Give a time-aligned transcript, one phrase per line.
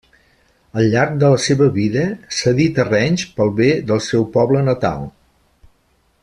[0.79, 2.05] Al llarg de la seva vida
[2.39, 5.07] cedí terrenys pel bé del seu poble natal.